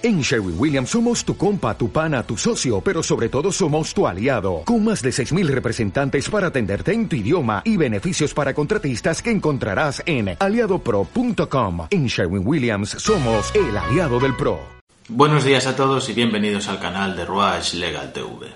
[0.00, 4.06] En Sherwin Williams somos tu compa, tu pana, tu socio, pero sobre todo somos tu
[4.06, 9.20] aliado, con más de 6.000 representantes para atenderte en tu idioma y beneficios para contratistas
[9.20, 11.88] que encontrarás en aliadopro.com.
[11.90, 14.60] En Sherwin Williams somos el aliado del PRO.
[15.08, 18.46] Buenos días a todos y bienvenidos al canal de Ruach Legal TV.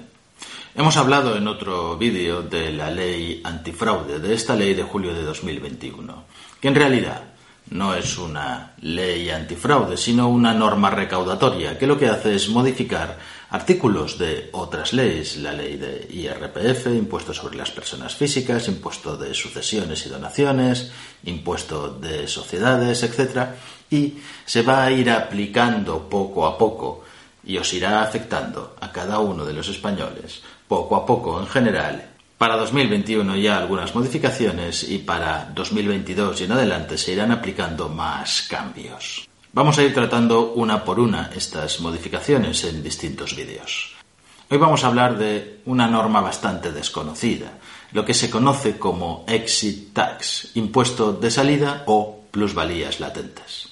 [0.77, 5.25] Hemos hablado en otro vídeo de la ley antifraude, de esta ley de julio de
[5.25, 6.25] 2021,
[6.61, 7.32] que en realidad
[7.73, 13.19] no es una ley antifraude, sino una norma recaudatoria, que lo que hace es modificar
[13.51, 19.35] artículos de otras leyes, la ley de IRPF, impuesto sobre las personas físicas, impuesto de
[19.35, 20.91] sucesiones y donaciones,
[21.25, 23.49] impuesto de sociedades, etc.
[23.91, 27.05] Y se va a ir aplicando poco a poco
[27.45, 32.12] y os irá afectando a cada uno de los españoles, poco a poco en general,
[32.43, 38.43] para 2021 ya algunas modificaciones y para 2022 y en adelante se irán aplicando más
[38.51, 39.29] cambios.
[39.53, 43.95] Vamos a ir tratando una por una estas modificaciones en distintos vídeos.
[44.51, 47.61] Hoy vamos a hablar de una norma bastante desconocida,
[47.93, 53.72] lo que se conoce como exit tax, impuesto de salida o plusvalías latentes.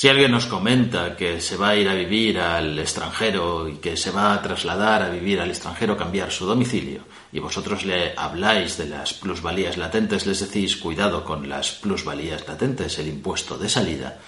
[0.00, 3.98] Si alguien nos comenta que se va a ir a vivir al extranjero y que
[3.98, 8.78] se va a trasladar a vivir al extranjero, cambiar su domicilio, y vosotros le habláis
[8.78, 14.18] de las plusvalías latentes, les decís cuidado con las plusvalías latentes, el impuesto de salida,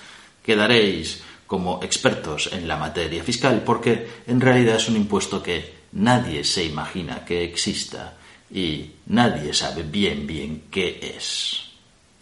[0.45, 6.45] quedaréis como expertos en la materia fiscal porque en realidad es un impuesto que nadie
[6.45, 8.19] se imagina que exista
[8.51, 11.72] y nadie sabe bien bien qué es.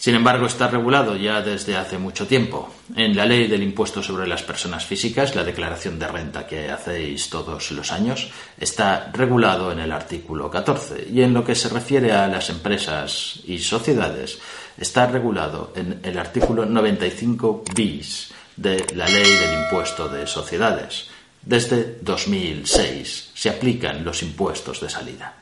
[0.00, 2.72] Sin embargo, está regulado ya desde hace mucho tiempo.
[2.96, 7.28] En la ley del impuesto sobre las personas físicas, la declaración de renta que hacéis
[7.28, 12.12] todos los años, está regulado en el artículo 14 y en lo que se refiere
[12.12, 14.38] a las empresas y sociedades,
[14.78, 21.08] está regulado en el artículo 95 bis de la ley del impuesto de sociedades.
[21.42, 25.34] Desde 2006 se aplican los impuestos de salida.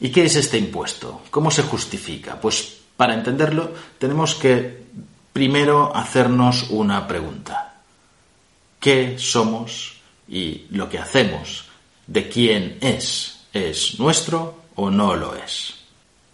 [0.00, 1.22] ¿Y qué es este impuesto?
[1.30, 2.40] ¿Cómo se justifica?
[2.40, 4.84] Pues para entenderlo, tenemos que
[5.32, 7.74] primero hacernos una pregunta.
[8.78, 9.96] ¿Qué somos
[10.28, 11.64] y lo que hacemos?
[12.06, 13.40] ¿De quién es?
[13.52, 15.74] ¿Es nuestro o no lo es?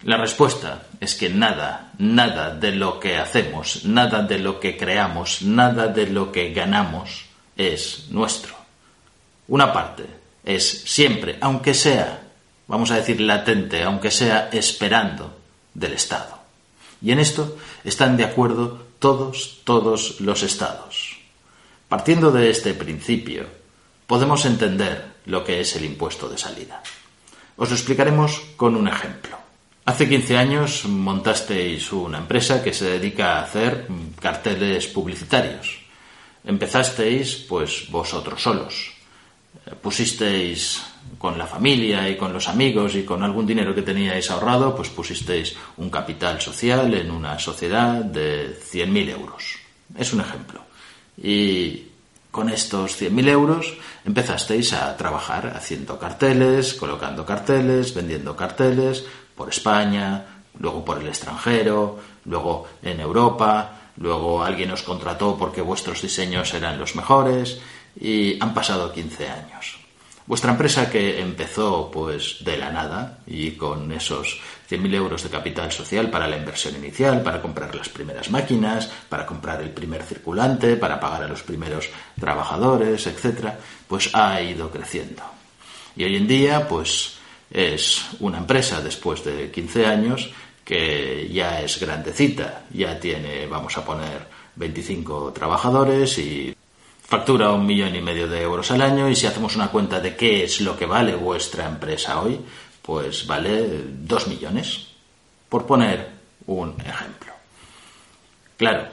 [0.02, 5.40] La respuesta es que nada, nada de lo que hacemos, nada de lo que creamos,
[5.40, 7.24] nada de lo que ganamos
[7.56, 8.54] es nuestro.
[9.46, 10.04] Una parte
[10.44, 12.24] es siempre, aunque sea,
[12.66, 15.34] vamos a decir latente, aunque sea esperando,
[15.72, 16.37] del Estado.
[17.00, 21.16] Y en esto están de acuerdo todos, todos los estados.
[21.88, 23.46] Partiendo de este principio,
[24.06, 26.82] podemos entender lo que es el impuesto de salida.
[27.56, 29.38] Os lo explicaremos con un ejemplo.
[29.84, 33.88] Hace 15 años montasteis una empresa que se dedica a hacer
[34.20, 35.80] carteles publicitarios.
[36.44, 38.92] Empezasteis, pues, vosotros solos.
[39.80, 40.82] Pusisteis
[41.16, 44.88] con la familia y con los amigos y con algún dinero que teníais ahorrado, pues
[44.90, 49.58] pusisteis un capital social en una sociedad de 100.000 euros.
[49.96, 50.60] Es un ejemplo.
[51.16, 51.86] Y
[52.30, 53.74] con estos 100.000 euros
[54.04, 59.04] empezasteis a trabajar haciendo carteles, colocando carteles, vendiendo carteles
[59.34, 60.24] por España,
[60.60, 66.78] luego por el extranjero, luego en Europa, luego alguien os contrató porque vuestros diseños eran
[66.78, 67.58] los mejores
[67.98, 69.87] y han pasado 15 años.
[70.28, 75.72] Vuestra empresa que empezó pues de la nada y con esos 100.000 euros de capital
[75.72, 80.76] social para la inversión inicial, para comprar las primeras máquinas, para comprar el primer circulante,
[80.76, 81.88] para pagar a los primeros
[82.20, 83.58] trabajadores, etcétera,
[83.88, 85.22] pues ha ido creciendo.
[85.96, 87.16] Y hoy en día pues
[87.50, 90.28] es una empresa después de 15 años
[90.62, 96.54] que ya es grandecita, ya tiene, vamos a poner, 25 trabajadores y
[97.08, 100.14] factura un millón y medio de euros al año y si hacemos una cuenta de
[100.14, 102.38] qué es lo que vale vuestra empresa hoy,
[102.82, 103.66] pues vale
[104.02, 104.88] dos millones,
[105.48, 106.10] por poner
[106.46, 107.32] un ejemplo.
[108.58, 108.88] Claro,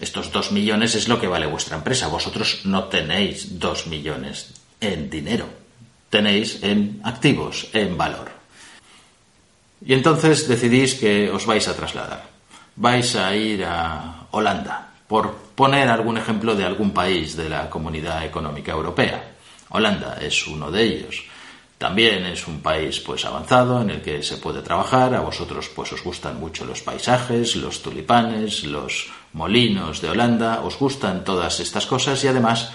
[0.00, 2.08] estos dos millones es lo que vale vuestra empresa.
[2.08, 5.46] Vosotros no tenéis dos millones en dinero,
[6.10, 8.32] tenéis en activos, en valor.
[9.86, 12.26] Y entonces decidís que os vais a trasladar.
[12.74, 18.24] Vais a ir a Holanda, por poner algún ejemplo de algún país de la Comunidad
[18.24, 19.32] Económica Europea.
[19.70, 21.24] Holanda es uno de ellos.
[21.78, 25.12] También es un país pues avanzado en el que se puede trabajar.
[25.16, 30.78] A vosotros pues os gustan mucho los paisajes, los tulipanes, los molinos de Holanda, os
[30.78, 32.70] gustan todas estas cosas y además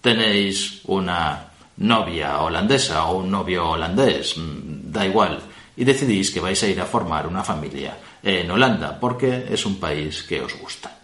[0.00, 5.38] tenéis una novia holandesa o un novio holandés, mm, da igual,
[5.76, 9.78] y decidís que vais a ir a formar una familia en Holanda porque es un
[9.78, 11.03] país que os gusta.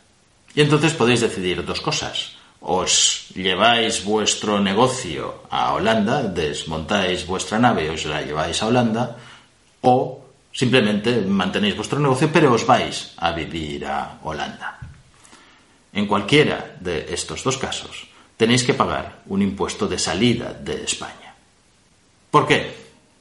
[0.55, 2.41] Y entonces podéis decidir dos cosas.
[2.61, 9.17] os lleváis vuestro negocio a Holanda, desmontáis vuestra nave y os la lleváis a Holanda,
[9.81, 10.21] o
[10.53, 14.77] simplemente mantenéis vuestro negocio pero os vais a vivir a Holanda.
[15.93, 18.07] En cualquiera de estos dos casos
[18.37, 21.33] tenéis que pagar un impuesto de salida de España.
[22.31, 22.80] ¿Por qué?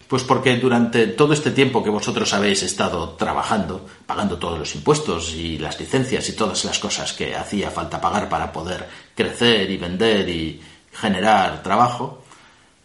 [0.10, 5.36] Pues porque durante todo este tiempo que vosotros habéis estado trabajando, pagando todos los impuestos
[5.36, 9.78] y las licencias y todas las cosas que hacía falta pagar para poder crecer y
[9.78, 10.60] vender y
[10.92, 12.24] generar trabajo,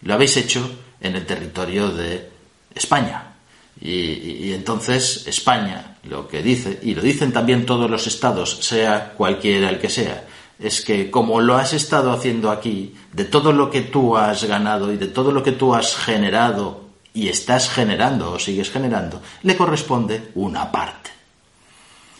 [0.02, 2.28] lo habéis hecho en el territorio de
[2.74, 3.36] España.
[3.80, 9.70] Y, entonces España lo que dice, y lo dicen también todos los estados, sea cualquiera
[9.70, 10.26] el que sea,
[10.58, 14.92] es que como lo has estado haciendo aquí, de todo lo que tú has ganado
[14.92, 16.83] y de todo lo que tú has generado
[17.14, 21.10] y estás generando o sigues generando, le corresponde una parte.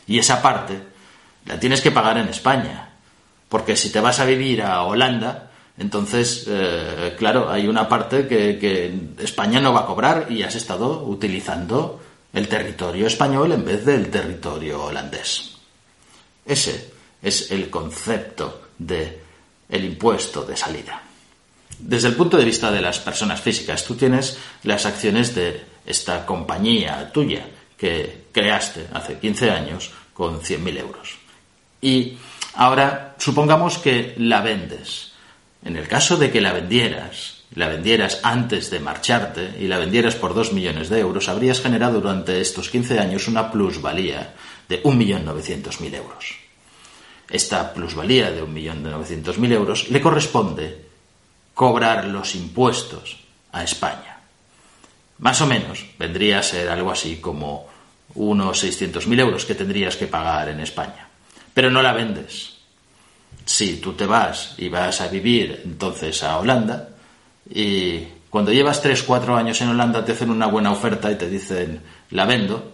[0.07, 0.81] Y esa parte
[1.47, 2.91] la tienes que pagar en España.
[3.49, 8.59] Porque si te vas a vivir a Holanda, entonces, eh, claro, hay una parte que,
[8.59, 12.01] que España no va a cobrar y has estado utilizando
[12.33, 15.57] el territorio español en vez del territorio holandés.
[16.47, 19.21] Ese es el concepto de
[19.69, 21.03] el impuesto de salida.
[21.87, 26.25] Desde el punto de vista de las personas físicas, tú tienes las acciones de esta
[26.25, 27.47] compañía tuya
[27.77, 31.19] que creaste hace 15 años con 100.000 euros.
[31.83, 32.17] Y
[32.55, 35.13] ahora supongamos que la vendes.
[35.63, 40.15] En el caso de que la vendieras, la vendieras antes de marcharte y la vendieras
[40.15, 44.33] por 2 millones de euros, habrías generado durante estos 15 años una plusvalía
[44.71, 46.35] de 1.900.000 euros.
[47.29, 50.84] Esta plusvalía de 1.900.000 euros le corresponde
[51.55, 53.17] cobrar los impuestos
[53.53, 54.19] a España.
[55.19, 57.67] Más o menos vendría a ser algo así como
[58.15, 61.09] unos 600.000 euros que tendrías que pagar en España.
[61.55, 62.55] Pero no la vendes.
[63.45, 66.89] Si tú te vas y vas a vivir entonces a Holanda
[67.49, 71.29] y cuando llevas 3, 4 años en Holanda te hacen una buena oferta y te
[71.29, 71.81] dicen
[72.11, 72.73] la vendo,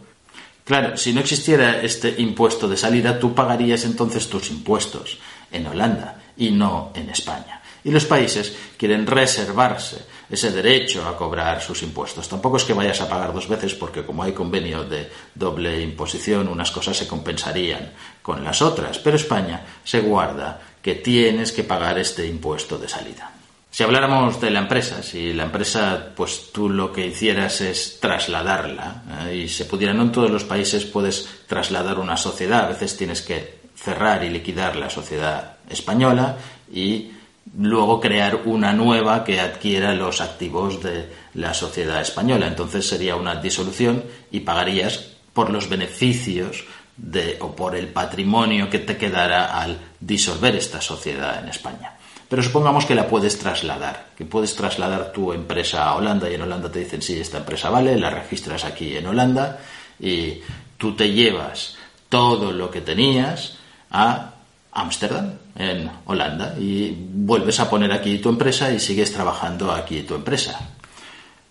[0.62, 5.19] Claro, si no existiera este impuesto de salida, tú pagarías entonces tus impuestos
[5.50, 11.61] en Holanda y no en España y los países quieren reservarse ese derecho a cobrar
[11.61, 12.29] sus impuestos.
[12.29, 16.49] Tampoco es que vayas a pagar dos veces porque como hay convenio de doble imposición,
[16.49, 17.93] unas cosas se compensarían
[18.23, 23.32] con las otras, pero España se guarda que tienes que pagar este impuesto de salida.
[23.73, 29.05] Si habláramos de la empresa, si la empresa, pues tú lo que hicieras es trasladarla,
[29.29, 29.37] ¿eh?
[29.44, 33.23] y se pudiera, no en todos los países puedes trasladar una sociedad, a veces tienes
[33.23, 36.37] que cerrar y liquidar la sociedad española
[36.73, 37.12] y
[37.58, 42.47] luego crear una nueva que adquiera los activos de la sociedad española.
[42.47, 46.64] Entonces sería una disolución y pagarías por los beneficios
[46.97, 51.97] de, o por el patrimonio que te quedara al disolver esta sociedad en España.
[52.29, 56.43] Pero supongamos que la puedes trasladar, que puedes trasladar tu empresa a Holanda y en
[56.43, 59.58] Holanda te dicen, sí, esta empresa vale, la registras aquí en Holanda
[59.99, 60.41] y
[60.79, 61.76] tú te llevas
[62.08, 63.58] todo lo que tenías
[63.91, 64.35] a
[64.73, 70.15] Ámsterdam, en Holanda, y vuelves a poner aquí tu empresa y sigues trabajando aquí tu
[70.15, 70.59] empresa.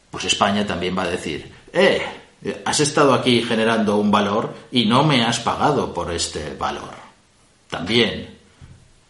[0.10, 2.02] Pues España también va a decir, eh,
[2.66, 6.96] has estado aquí generando un valor y no me has pagado por este valor.
[7.70, 8.38] También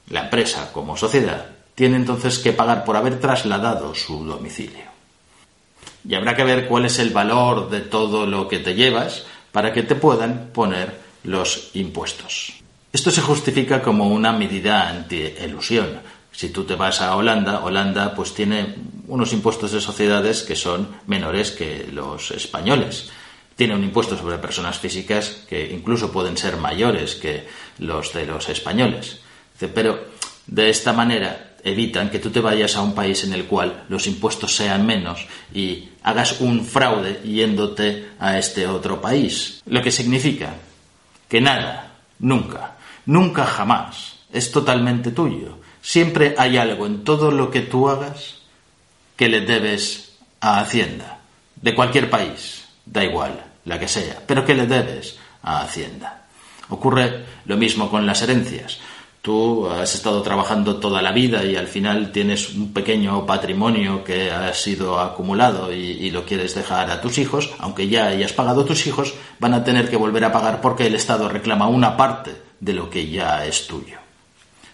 [0.09, 4.89] la empresa como sociedad tiene entonces que pagar por haber trasladado su domicilio.
[6.07, 9.71] Y habrá que ver cuál es el valor de todo lo que te llevas para
[9.71, 12.59] que te puedan poner los impuestos.
[12.91, 16.01] Esto se justifica como una medida anti-elusión.
[16.31, 18.75] Si tú te vas a Holanda, Holanda pues tiene
[19.07, 23.09] unos impuestos de sociedades que son menores que los españoles.
[23.55, 28.49] Tiene un impuesto sobre personas físicas que incluso pueden ser mayores que los de los
[28.49, 29.19] españoles.
[29.73, 30.05] Pero
[30.47, 34.07] de esta manera evitan que tú te vayas a un país en el cual los
[34.07, 39.61] impuestos sean menos y hagas un fraude yéndote a este otro país.
[39.65, 40.55] Lo que significa
[41.27, 45.57] que nada, nunca, Nunca jamás es totalmente tuyo.
[45.81, 48.39] Siempre hay algo en todo lo que tú hagas
[49.15, 51.19] que le debes a Hacienda,
[51.55, 56.27] de cualquier país, da igual, la que sea, pero que le debes a Hacienda.
[56.69, 58.79] Ocurre lo mismo con las herencias.
[59.21, 64.31] Tú has estado trabajando toda la vida y al final tienes un pequeño patrimonio que
[64.31, 68.87] ha sido acumulado y, lo quieres dejar a tus hijos, aunque ya hayas pagado tus
[68.87, 72.73] hijos, van a tener que volver a pagar porque el Estado reclama una parte de
[72.73, 73.99] lo que ya es tuyo.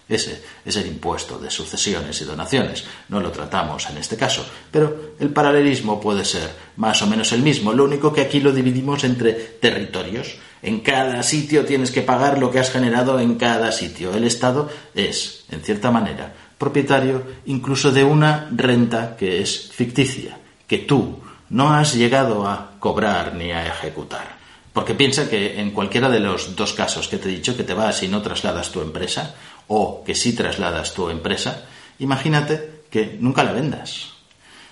[0.08, 2.84] Ese es el impuesto de sucesiones y donaciones.
[3.10, 7.42] No lo tratamos en este caso, pero el paralelismo puede ser más o menos el
[7.42, 7.74] mismo.
[7.74, 10.38] Lo único que aquí lo dividimos entre territorios.
[10.62, 14.14] En cada sitio tienes que pagar lo que has generado en cada sitio.
[14.14, 20.38] El Estado es, en cierta manera, propietario incluso de una renta que es ficticia,
[20.68, 24.35] que tú no has llegado a cobrar ni a ejecutar.
[24.76, 27.74] Porque piensa que en cualquiera de los dos casos que te he dicho, que te
[27.74, 29.34] vas y no trasladas tu empresa,
[29.68, 31.64] o que si trasladas tu empresa,
[32.00, 34.12] imagínate que nunca la vendas.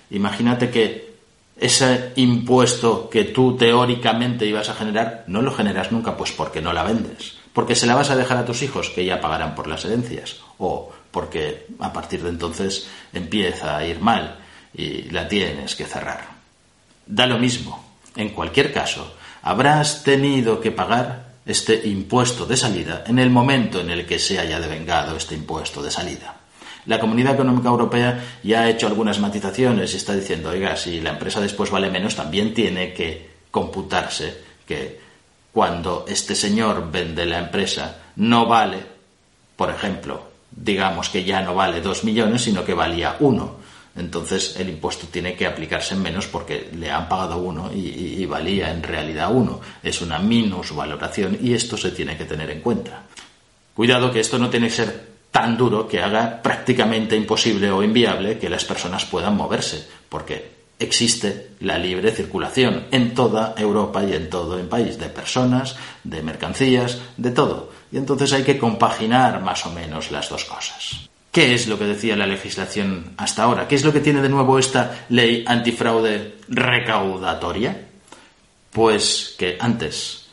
[0.10, 1.13] Imagínate que
[1.55, 6.74] ese impuesto que tú teóricamente ibas a generar, no lo generas nunca, pues porque no
[6.74, 7.38] la vendes.
[7.53, 10.41] Porque se la vas a dejar a tus hijos, que ya pagarán por las herencias.
[10.57, 14.39] O porque a partir de entonces empieza a ir mal
[14.74, 16.27] y la tienes que cerrar.
[17.05, 17.81] Da lo mismo.
[18.17, 23.89] En cualquier caso, habrás tenido que pagar este impuesto de salida en el momento en
[23.89, 26.38] el que se haya devengado este impuesto de salida.
[26.85, 31.12] La Comunidad Económica Europea ya ha hecho algunas matizaciones y está diciendo, oiga, si la
[31.12, 34.35] empresa después vale menos, también tiene que computarse
[34.65, 35.00] que
[35.51, 38.79] cuando este señor vende la empresa no vale,
[39.55, 43.62] por ejemplo, digamos que ya no vale dos millones, sino que valía uno
[43.95, 48.81] entonces el impuesto tiene que aplicarse menos porque le han pagado uno y, valía en
[48.81, 49.62] realidad uno.
[49.83, 53.03] Es una minusvaloración y esto se tiene que tener en cuenta.
[53.75, 58.39] Cuidado que esto no tiene que ser tan duro que haga prácticamente imposible o inviable
[58.39, 64.29] que las personas puedan moverse, porque existe la libre circulación en toda Europa y en
[64.29, 67.71] todo el país, de personas, de mercancías, de todo.
[67.91, 71.09] Y entonces hay que compaginar más o menos las dos cosas.
[71.33, 73.67] ¿Qué es lo que decía la legislación hasta ahora?
[73.67, 77.87] ¿Qué es lo que tiene de nuevo esta ley antifraude recaudatoria?
[78.69, 80.27] Pues que antes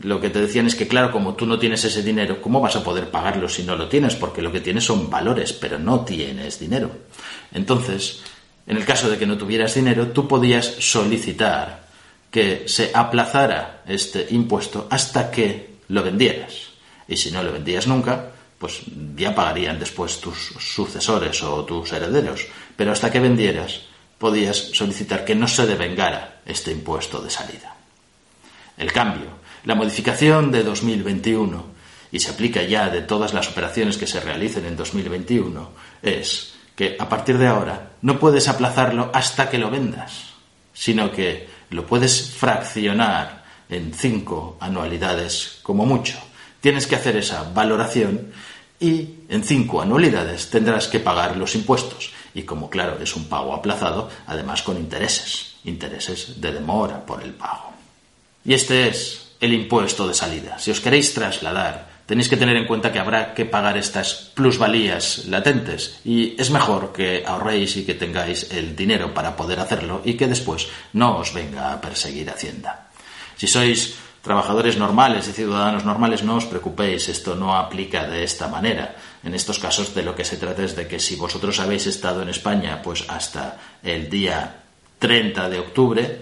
[0.00, 2.76] lo que te decían es que, claro, como tú no tienes ese dinero, ¿cómo vas
[2.76, 4.14] a poder pagarlo si no lo tienes?
[4.14, 6.92] Porque lo que tienes son valores, pero no tienes dinero.
[7.52, 8.22] Entonces,
[8.66, 11.88] en el caso de que no tuvieras dinero, tú podías solicitar
[12.30, 16.70] que se aplazara este impuesto hasta que lo vendieras.
[17.06, 18.82] Y si no lo vendías nunca, pues
[19.16, 22.46] ya pagarían después tus sucesores o tus herederos,
[22.76, 23.82] pero hasta que vendieras
[24.18, 27.76] podías solicitar que no se devengara este impuesto de salida.
[28.76, 29.28] El cambio,
[29.64, 31.78] la modificación de 2021,
[32.10, 35.70] y se aplica ya de todas las operaciones que se realicen en 2021,
[36.02, 40.30] es que a partir de ahora no puedes aplazarlo hasta que lo vendas,
[40.72, 46.18] sino que lo puedes fraccionar en cinco anualidades como mucho
[46.60, 48.32] tienes que hacer esa valoración
[48.80, 52.12] y en cinco anualidades tendrás que pagar los impuestos.
[52.34, 57.32] Y como claro es un pago aplazado, además con intereses, intereses de demora por el
[57.32, 57.72] pago.
[58.44, 60.58] Y este es el impuesto de salida.
[60.58, 65.26] Si os queréis trasladar, tenéis que tener en cuenta que habrá que pagar estas plusvalías
[65.26, 70.14] latentes y es mejor que ahorréis y que tengáis el dinero para poder hacerlo y
[70.14, 72.88] que después no os venga a perseguir Hacienda.
[73.36, 73.94] Si sois
[74.28, 78.94] trabajadores normales y ciudadanos normales, no os preocupéis, esto no aplica de esta manera.
[79.24, 82.20] En estos casos de lo que se trata es de que si vosotros habéis estado
[82.20, 84.68] en España pues hasta el día
[84.98, 86.20] 30 de octubre,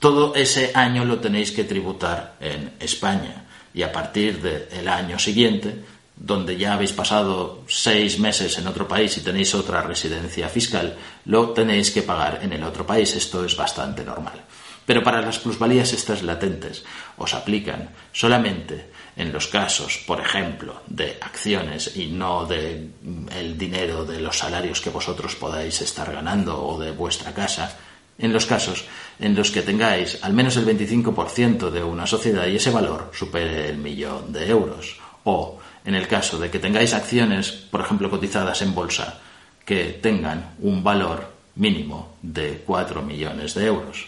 [0.00, 3.44] todo ese año lo tenéis que tributar en España
[3.74, 5.76] y a partir del año siguiente,
[6.16, 11.50] donde ya habéis pasado seis meses en otro país y tenéis otra residencia fiscal, lo
[11.50, 13.14] tenéis que pagar en el otro país.
[13.14, 14.40] Esto es bastante normal.
[14.84, 16.84] Pero para las plusvalías estas latentes
[17.16, 23.58] os aplican solamente en los casos, por ejemplo, de acciones y no de mm, el
[23.58, 27.76] dinero de los salarios que vosotros podáis estar ganando o de vuestra casa,
[28.18, 28.84] en los casos
[29.18, 33.68] en los que tengáis al menos el 25% de una sociedad y ese valor supere
[33.68, 38.62] el millón de euros, o en el caso de que tengáis acciones, por ejemplo, cotizadas
[38.62, 39.20] en bolsa,
[39.64, 44.06] que tengan un valor mínimo de 4 millones de euros.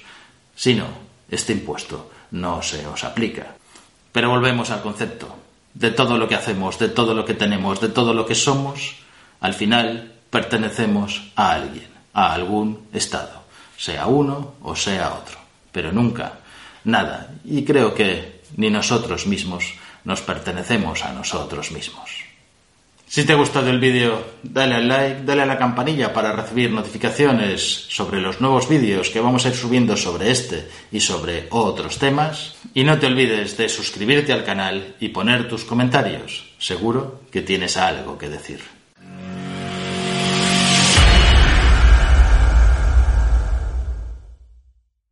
[0.55, 0.87] Si no,
[1.31, 3.55] este impuesto no se os aplica.
[4.13, 5.37] Pero volvemos al concepto.
[5.75, 8.97] De todo lo que hacemos, de todo lo que tenemos, de todo lo que somos,
[9.41, 13.43] al final pertenecemos a alguien, a algún Estado,
[13.77, 15.39] sea uno o sea otro.
[15.73, 16.39] Pero nunca,
[16.85, 17.35] nada.
[17.45, 22.34] Y creo que ni nosotros mismos nos pertenecemos a nosotros mismos.
[23.15, 26.73] Si te ha gustado el vídeo, dale al like, dale a la campanilla para recibir
[26.73, 32.01] notificaciones sobre los nuevos vídeos que vamos a ir subiendo sobre este y sobre otros
[32.01, 32.57] temas.
[32.75, 36.55] Y no te olvides de suscribirte al canal y poner tus comentarios.
[36.59, 38.74] Seguro que tienes algo que decir.